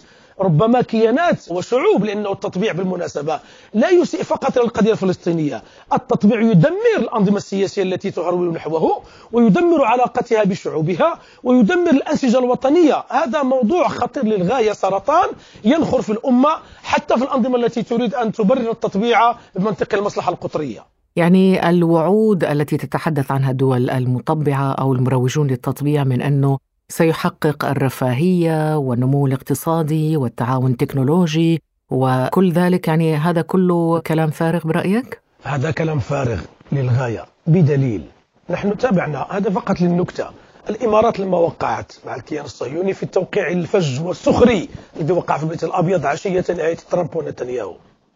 ربما 0.41 0.81
كيانات 0.81 1.51
وشعوب 1.51 2.05
لأنه 2.05 2.31
التطبيع 2.31 2.71
بالمناسبة 2.71 3.39
لا 3.73 3.89
يسيء 3.89 4.23
فقط 4.23 4.57
للقضية 4.57 4.91
الفلسطينية. 4.91 5.63
التطبيع 5.93 6.41
يدمر 6.41 6.97
الأنظمة 6.97 7.37
السياسية 7.37 7.83
التي 7.83 8.11
تهرول 8.11 8.53
نحوه 8.53 9.01
ويدمر 9.31 9.85
علاقتها 9.85 10.43
بشعوبها 10.43 11.19
ويدمر 11.43 11.89
الأنسجة 11.89 12.39
الوطنية. 12.39 13.03
هذا 13.09 13.43
موضوع 13.43 13.87
خطير 13.87 14.25
للغاية 14.25 14.71
سرطان 14.71 15.29
ينخر 15.63 16.01
في 16.01 16.11
الأمة 16.11 16.49
حتى 16.83 17.17
في 17.17 17.23
الأنظمة 17.23 17.55
التي 17.55 17.83
تريد 17.83 18.15
أن 18.15 18.31
تبرر 18.31 18.71
التطبيع 18.71 19.35
بمنطق 19.55 19.95
المصلحة 19.95 20.31
القطرية. 20.31 20.85
يعني 21.15 21.69
الوعود 21.69 22.43
التي 22.43 22.77
تتحدث 22.77 23.31
عنها 23.31 23.51
الدول 23.51 23.89
المطبعة 23.89 24.71
أو 24.71 24.93
المروجون 24.93 25.47
للتطبيع 25.47 26.03
من 26.03 26.21
أنه 26.21 26.57
سيحقق 26.91 27.65
الرفاهية 27.65 28.77
والنمو 28.77 29.27
الاقتصادي 29.27 30.17
والتعاون 30.17 30.71
التكنولوجي 30.71 31.61
وكل 31.89 32.51
ذلك 32.51 32.87
يعني 32.87 33.15
هذا 33.15 33.41
كله 33.41 33.99
كلام 33.99 34.29
فارغ 34.29 34.67
برأيك؟ 34.67 35.21
هذا 35.43 35.71
كلام 35.71 35.99
فارغ 35.99 36.41
للغاية 36.71 37.25
بدليل. 37.47 38.03
نحن 38.49 38.77
تابعنا 38.77 39.27
هذا 39.29 39.49
فقط 39.49 39.81
للنكتة. 39.81 40.29
الإمارات 40.69 41.19
لما 41.19 41.37
وقعت 41.37 41.91
مع 42.05 42.15
الكيان 42.15 42.45
الصهيوني 42.45 42.93
في 42.93 43.03
التوقيع 43.03 43.47
الفج 43.47 44.01
والسخري 44.01 44.69
الذي 44.99 45.13
وقع 45.13 45.37
في 45.37 45.43
البيت 45.43 45.63
الأبيض 45.63 46.05
عشية 46.05 46.45
نهاية 46.49 46.77
ترامب 46.91 47.15
ونتنياهو. 47.15 47.75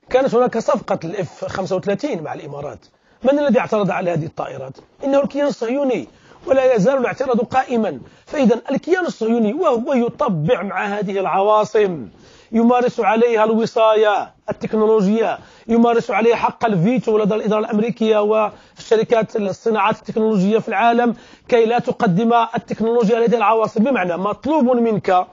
كانت 0.10 0.36
هناك 0.36 0.58
صفقة 0.58 1.00
الإف 1.04 1.46
35 1.46 2.24
مع 2.24 2.34
الإمارات. 2.34 2.80
من 3.24 3.40
الذي 3.40 3.60
اعترض 3.60 3.92
على 3.92 4.12
هذه 4.12 4.26
الطائرات؟ 4.26 4.78
إنه 5.04 5.24
الكيان 5.24 5.48
الصهيوني 5.48 6.08
ولا 6.48 6.76
يزال 6.76 6.98
الاعتراض 6.98 7.40
قائما. 7.40 8.00
فإذا 8.34 8.62
الكيان 8.72 9.06
الصهيوني 9.06 9.54
وهو 9.54 9.94
يطبع 9.94 10.62
مع 10.62 10.86
هذه 10.86 11.20
العواصم 11.20 12.08
يمارس 12.52 13.00
عليها 13.00 13.44
الوصاية 13.44 14.34
التكنولوجية 14.50 15.40
يمارس 15.68 16.12
عليها 16.12 16.36
حق 16.36 16.66
الفيتو 16.66 17.18
لدى 17.18 17.36
الإدارة 17.36 17.60
الأمريكية 17.60 18.18
والشركات 18.18 19.36
الصناعات 19.36 19.96
التكنولوجية 20.00 20.60
في 20.60 20.68
العالم 20.68 21.16
كي 21.48 21.66
لا 21.66 21.80
تقدم 21.80 22.34
التكنولوجيا 22.56 23.20
لدى 23.20 23.38
العواصم. 23.38 23.84
بمعنى 23.84 24.18
مطلوب 24.18 24.64
منك 24.64 25.28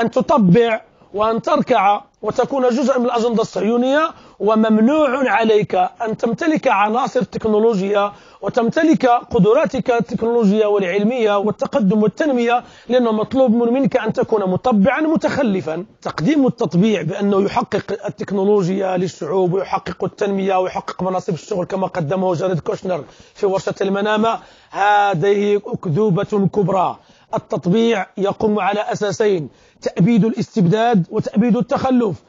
أن 0.00 0.10
تطبع 0.10 0.80
وأن 1.14 1.42
تركع 1.42 2.00
وتكون 2.22 2.68
جزءا 2.68 2.98
من 2.98 3.04
الأجندة 3.04 3.42
الصهيونية 3.42 4.10
وممنوع 4.40 5.30
عليك 5.30 5.74
أن 5.74 6.16
تمتلك 6.16 6.68
عناصر 6.68 7.20
التكنولوجيا 7.20 8.12
وتمتلك 8.42 9.06
قدراتك 9.06 9.90
التكنولوجية 9.90 10.66
والعلمية 10.66 11.38
والتقدم 11.38 12.02
والتنمية 12.02 12.64
لأنه 12.88 13.12
مطلوب 13.12 13.50
منك 13.54 13.96
أن 13.96 14.12
تكون 14.12 14.50
مطبعا 14.50 15.00
متخلفا. 15.00 15.84
تقديم 16.02 16.46
التطبيع 16.46 17.02
بأنه 17.02 17.42
يحقق 17.42 18.06
التكنولوجيا 18.06 18.96
للشعوب 18.96 19.52
ويحقق 19.52 20.04
التنمية 20.04 20.58
ويحقق 20.58 21.02
مناصب 21.02 21.34
الشغل 21.34 21.64
كما 21.64 21.86
قدمه 21.86 22.34
جاريد 22.34 22.60
كوشنر 22.60 23.04
في 23.34 23.46
ورشة 23.46 23.74
المنامة 23.80 24.38
هذه 24.70 25.60
أكذوبة 25.66 26.48
كبرى. 26.54 26.96
التطبيع 27.34 28.06
يقوم 28.18 28.58
على 28.58 28.80
أساسين 28.80 29.48
تأبيد 29.82 30.24
الاستبداد 30.24 31.06
وتأبيد 31.10 31.56
التخلف. 31.56 32.22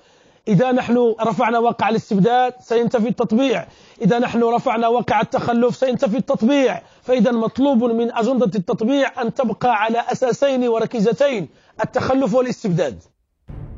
إذا 0.47 0.71
نحن 0.71 0.97
رفعنا 1.21 1.59
واقع 1.59 1.89
الاستبداد 1.89 2.53
سينتفي 2.59 3.09
التطبيع. 3.09 3.65
إذا 4.01 4.19
نحن 4.19 4.43
رفعنا 4.43 4.87
واقع 4.87 5.21
التخلف 5.21 5.75
سينتفي 5.75 6.17
التطبيع. 6.17 6.81
فإذا 7.01 7.31
مطلوب 7.31 7.83
من 7.83 8.11
أجندة 8.11 8.51
التطبيع 8.55 9.21
أن 9.21 9.33
تبقى 9.33 9.83
على 9.83 10.03
أساسين 10.11 10.67
وركيزتين 10.67 11.47
التخلف 11.83 12.33
والاستبداد. 12.33 13.03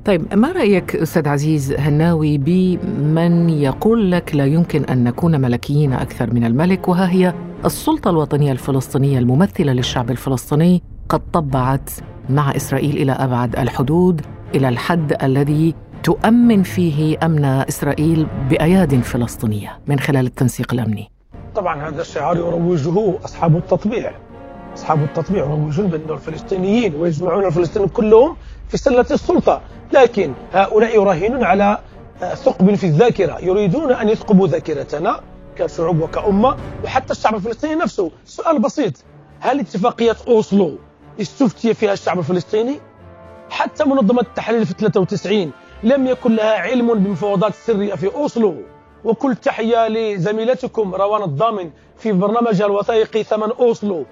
طيب 0.05 0.35
ما 0.35 0.51
رأيك 0.51 0.95
أستاذ 0.95 1.27
عزيز 1.27 1.71
هناوي 1.71 2.37
بمن 2.37 3.49
يقول 3.49 4.11
لك 4.11 4.35
لا 4.35 4.45
يمكن 4.45 4.85
أن 4.85 5.03
نكون 5.03 5.41
ملكيين 5.41 5.93
أكثر 5.93 6.33
من 6.33 6.45
الملك 6.45 6.87
وها 6.87 7.09
هي 7.11 7.33
السلطة 7.65 8.09
الوطنية 8.09 8.51
الفلسطينية 8.51 9.19
الممثلة 9.19 9.73
للشعب 9.73 10.11
الفلسطيني 10.11 10.83
قد 11.15 11.31
طبعت 11.33 11.89
مع 12.29 12.55
إسرائيل 12.55 12.97
إلى 12.97 13.11
أبعد 13.11 13.55
الحدود 13.55 14.21
إلى 14.55 14.69
الحد 14.69 15.23
الذي 15.23 15.75
تؤمن 16.03 16.63
فيه 16.63 17.17
أمن 17.23 17.45
إسرائيل 17.45 18.27
بأياد 18.49 18.99
فلسطينية 19.01 19.79
من 19.87 19.99
خلال 19.99 20.25
التنسيق 20.25 20.73
الأمني. 20.73 21.11
طبعا 21.55 21.89
هذا 21.89 22.01
الشعار 22.01 22.37
يروجه 22.37 23.25
أصحاب 23.25 23.57
التطبيع. 23.57 24.11
أصحاب 24.73 25.03
التطبيع 25.03 25.45
يروجون 25.45 25.87
بأن 25.87 26.09
الفلسطينيين 26.09 26.95
ويجمعون 26.95 27.45
الفلسطينيين 27.45 27.89
كلهم 27.89 28.35
في 28.69 28.77
سلة 28.77 29.05
السلطة، 29.11 29.61
لكن 29.93 30.33
هؤلاء 30.53 30.95
يراهنون 30.95 31.43
على 31.43 31.77
ثقب 32.33 32.75
في 32.75 32.87
الذاكرة، 32.87 33.37
يريدون 33.41 33.91
أن 33.91 34.09
يثقبوا 34.09 34.47
ذاكرتنا 34.47 35.19
كشعوب 35.57 35.99
وكأمة 36.01 36.55
وحتى 36.83 37.13
الشعب 37.13 37.35
الفلسطيني 37.35 37.75
نفسه 37.75 38.11
سؤال 38.25 38.61
بسيط 38.61 38.93
هل 39.39 39.59
اتفاقية 39.59 40.15
أوسلو 40.27 40.77
استفتي 41.21 41.73
فيها 41.73 41.93
الشعب 41.93 42.19
الفلسطيني؟ 42.19 42.79
حتى 43.49 43.85
منظمة 43.85 44.21
التحرير 44.21 44.65
في 44.65 44.73
93 44.73 45.51
لم 45.83 46.07
يكن 46.07 46.35
لها 46.35 46.53
علم 46.53 46.93
بمفاوضات 46.93 47.51
السرية 47.51 47.95
في 47.95 48.15
أوسلو. 48.15 48.55
وكل 49.03 49.35
تحية 49.35 49.87
لزميلتكم 49.87 50.95
روان 50.95 51.23
الضامن 51.23 51.69
في 51.97 52.11
برنامجها 52.11 52.65
الوثائقي 52.65 53.23
ثمن 53.23 53.51
أوسلو. 53.59 54.05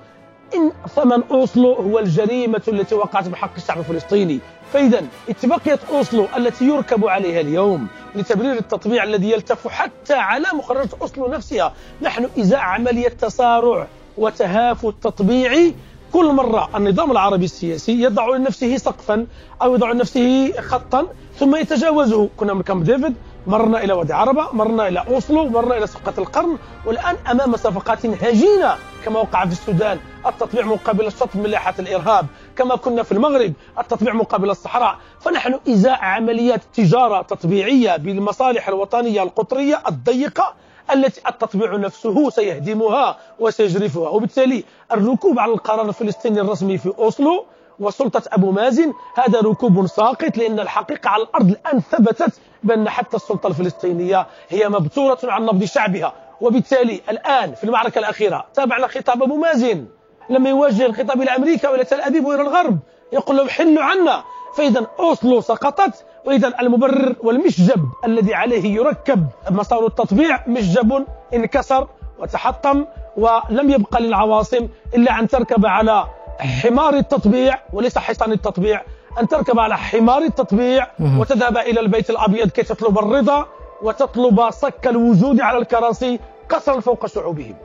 إن 0.56 0.72
ثمن 0.96 1.24
أوسلو 1.32 1.74
هو 1.74 2.00
الجريمة 2.00 2.62
التي 2.68 2.96
وقعت 2.96 3.28
بحق 3.28 3.52
الشعب 3.58 3.80
الفلسطيني. 3.80 4.40
فإذا 4.74 5.02
اتفاقية 5.30 5.80
أوسلو 5.90 6.28
التي 6.38 6.66
يركب 6.66 7.06
عليها 7.08 7.40
اليوم 7.40 7.88
لتبرير 8.16 8.54
التطبيع 8.54 9.04
الذي 9.04 9.32
يلتف 9.32 9.68
حتى 9.68 10.14
على 10.14 10.46
مقررات 10.54 10.94
أوسلو 11.02 11.28
نفسها 11.28 11.74
نحن 12.02 12.30
إزاء 12.40 12.60
عملية 12.60 13.08
تسارع 13.08 13.88
وتهافت 14.18 14.94
تطبيعي 15.02 15.74
كل 16.14 16.32
مرة 16.32 16.70
النظام 16.76 17.12
العربي 17.12 17.46
السياسي 17.46 18.02
يضع 18.02 18.28
لنفسه 18.28 18.78
سقفا 18.78 19.28
أو 19.62 19.76
يضع 19.76 19.92
لنفسه 19.92 20.54
خطا 20.62 21.08
ثم 21.40 21.56
يتجاوزه. 21.56 22.30
كنا 22.38 22.54
من 22.54 22.62
كامب 22.62 22.84
ديفيد 22.84 23.16
مرنا 23.48 23.84
إلى 23.84 23.94
وادي 23.94 24.14
عربة 24.14 24.48
مرنا 24.54 24.88
إلى 24.88 25.04
أوسلو 25.08 25.50
مرنا 25.50 25.78
إلى 25.78 25.88
صفقة 25.88 26.14
القرن 26.18 26.58
والآن 26.86 27.16
أمام 27.32 27.56
صفقات 27.56 28.06
هجينة 28.06 28.76
كما 29.06 29.20
وقع 29.20 29.46
في 29.46 29.52
السودان. 29.52 30.00
التطبيع 30.26 30.66
مقابل 30.66 31.08
الشطب 31.08 31.38
من 31.38 31.44
لائحة 31.44 31.74
الإرهاب 31.80 32.26
كما 32.56 32.76
كنا 32.76 33.04
في 33.04 33.12
المغرب 33.12 33.54
التطبيع 33.80 34.14
مقابل 34.14 34.50
الصحراء. 34.50 34.98
فنحن 35.22 35.60
إزاء 35.70 36.00
عمليات 36.02 36.62
تجارة 36.74 37.22
تطبيعية 37.22 37.98
بالمصالح 37.98 38.68
الوطنية 38.68 39.24
القطرية 39.24 39.82
الضيقة 39.88 40.54
التي 40.92 41.22
التطبيع 41.28 41.76
نفسه 41.76 42.30
سيهدمها 42.30 43.18
وسيجرفها. 43.40 44.10
وبالتالي 44.10 44.64
الركوب 44.92 45.40
على 45.40 45.52
القرار 45.52 45.90
الفلسطيني 45.90 46.42
الرسمي 46.42 46.78
في 46.78 46.94
أوسلو 47.00 47.46
وسلطة 47.80 48.22
أبو 48.32 48.52
مازن 48.52 48.94
هذا 49.16 49.42
ركوب 49.42 49.88
ساقط 49.88 50.38
لأن 50.38 50.60
الحقيقة 50.60 51.10
على 51.10 51.24
الأرض 51.24 51.50
الآن 51.50 51.80
ثبتت 51.80 52.34
بأن 52.64 52.90
حتى 52.90 53.18
السلطة 53.18 53.48
الفلسطينية 53.48 54.28
هي 54.50 54.70
مبتورة 54.70 55.20
عن 55.24 55.46
نبض 55.46 55.64
شعبها. 55.64 56.14
وبالتالي 56.42 57.02
الآن 57.10 57.54
في 57.54 57.64
المعركة 57.64 58.00
الأخيرة 58.00 58.46
تابعنا 58.54 58.88
خطاب 58.88 59.24
أبو 59.24 59.36
مازن. 59.36 59.86
لما 60.30 60.50
يوجه 60.50 60.86
الخطاب 60.86 61.22
إلى 61.22 61.36
أمريكا 61.36 61.70
وإلى 61.70 61.84
تل 61.84 62.02
أبيب 62.02 62.26
وإلى 62.26 62.42
الغرب. 62.42 62.80
يقول 63.14 63.38
لهم 63.38 63.50
حلوا 63.50 63.84
عنا. 63.84 64.24
فإذا 64.58 64.88
أوسلو 65.00 65.42
سقطت 65.42 66.06
وإذا 66.26 66.54
المبرر 66.62 67.16
والمشجب 67.24 67.86
الذي 68.06 68.34
عليه 68.34 68.76
يركب 68.76 69.28
مسار 69.52 69.88
التطبيع 69.88 70.40
مشجب 70.48 71.06
انكسر 71.34 71.88
وتحطم 72.20 72.86
ولم 73.18 73.70
يبقى 73.70 74.02
للعواصم 74.02 74.68
إلا 74.96 75.20
أن 75.20 75.28
تركب 75.28 75.66
على 75.66 76.06
حمار 76.40 76.94
التطبيع 76.94 77.60
وليس 77.74 77.98
حصان 77.98 78.32
التطبيع 78.32 78.82
أن 79.20 79.28
تركب 79.28 79.60
على 79.60 79.78
حمار 79.78 80.22
التطبيع 80.22 80.88
وتذهب 81.20 81.58
إلى 81.58 81.80
البيت 81.80 82.10
الأبيض 82.10 82.50
كي 82.50 82.64
تطلب 82.64 83.00
الرضا 83.00 83.48
وتطلب 83.82 84.50
صك 84.50 84.88
الوجود 84.88 85.42
على 85.42 85.58
الكراسي 85.58 86.20
قصرا 86.50 86.80
فوق 86.80 87.06
شعوبهم 87.06 87.56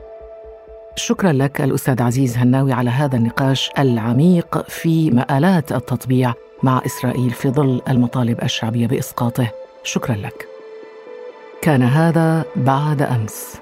شكرا 0.95 1.31
لك 1.31 1.61
الأستاذ 1.61 2.01
عزيز 2.01 2.37
هناوي 2.37 2.73
على 2.73 2.89
هذا 2.89 3.17
النقاش 3.17 3.71
العميق 3.79 4.69
في 4.69 5.11
مآلات 5.11 5.71
التطبيع. 5.71 6.33
مع 6.63 6.81
إسرائيل 6.85 7.29
في 7.29 7.49
ظل 7.49 7.81
المطالب 7.89 8.43
الشعبية 8.43 8.87
بإسقاطه. 8.87 9.51
شكرا 9.83 10.15
لك. 10.15 10.47
كان 11.61 11.83
هذا 11.83 12.45
بعد 12.55 13.01
أمس. 13.01 13.55